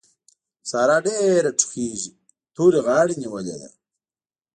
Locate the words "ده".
3.61-3.69